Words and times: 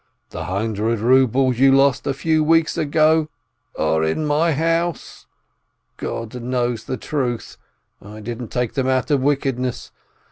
"The 0.31 0.45
hundred 0.45 0.97
rubles 0.97 1.59
you 1.59 1.71
lost 1.73 2.07
a 2.07 2.13
few 2.15 2.43
weeks 2.43 2.75
ago 2.75 3.29
are 3.77 4.03
in 4.03 4.25
my 4.25 4.51
house!... 4.51 5.27
God 5.97 6.41
knows 6.41 6.85
the 6.85 6.97
truth, 6.97 7.55
I 8.01 8.19
didn't 8.19 8.47
take 8.51 8.73
them 8.73 8.87
out 8.87 9.11
of 9.11 9.21
wickedness. 9.21 9.91